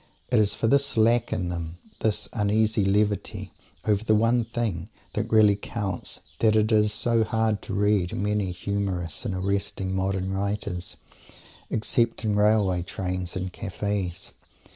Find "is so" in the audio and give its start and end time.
6.71-7.23